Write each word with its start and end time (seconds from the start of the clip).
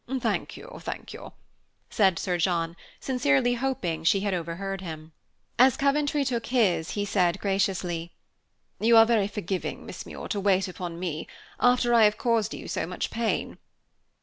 "Thank 0.19 0.57
you, 0.57 0.79
thank 0.81 1.13
you," 1.13 1.33
said 1.91 2.17
Sir 2.17 2.39
John, 2.39 2.75
sincerely 2.99 3.53
hoping 3.53 4.03
she 4.03 4.21
had 4.21 4.33
overheard 4.33 4.81
him. 4.81 5.11
As 5.59 5.77
Coventry 5.77 6.25
took 6.25 6.47
his, 6.47 6.89
he 6.97 7.05
said 7.05 7.37
graciously, 7.39 8.11
"You 8.79 8.97
are 8.97 9.05
very 9.05 9.27
forgiving, 9.27 9.85
Miss 9.85 10.07
Muir, 10.07 10.27
to 10.29 10.39
wait 10.39 10.67
upon 10.67 10.99
me, 10.99 11.27
after 11.59 11.93
I 11.93 12.05
have 12.05 12.17
caused 12.17 12.55
you 12.55 12.67
so 12.67 12.87
much 12.87 13.11
pain." 13.11 13.59